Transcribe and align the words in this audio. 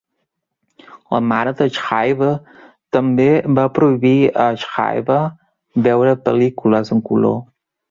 La 1.15 1.19
mare 1.31 1.51
de 1.59 1.67
Schreiber 1.75 2.29
també 2.97 3.27
va 3.61 3.67
prohibir 3.77 4.15
a 4.47 4.49
Schreiber 4.65 5.21
veure 5.91 6.19
pel·lícules 6.27 6.95
en 6.99 7.07
color. 7.13 7.41